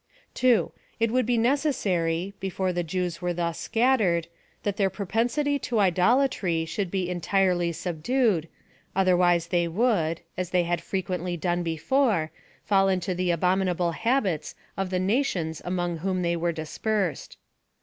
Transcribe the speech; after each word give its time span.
2. 0.33 0.71
It 0.99 1.11
would 1.11 1.27
be 1.27 1.37
necessary, 1.37 2.33
before 2.39 2.73
the 2.73 2.81
Jews 2.81 3.21
were 3.21 3.35
thus 3.35 3.59
scattered, 3.59 4.29
that 4.63 4.77
their 4.77 4.89
propensity 4.89 5.59
to 5.59 5.77
idolatry 5.77 6.65
should 6.65 6.89
be 6.89 7.07
entirely 7.07 7.71
subdued, 7.71 8.47
otherwise 8.95 9.45
they 9.49 9.67
would, 9.67 10.21
as 10.37 10.49
they 10.49 10.63
had 10.63 10.81
frequently 10.81 11.37
done 11.37 11.61
before, 11.61 12.31
fall 12.63 12.89
into 12.89 13.13
the 13.13 13.29
abominable 13.29 13.91
habits 13.91 14.55
of 14.75 14.89
the 14.89 14.97
nations 14.97 15.61
among 15.63 15.97
whom 15.97 16.23
they 16.23 16.35
were 16.35 16.51
dispersed. 16.51 17.37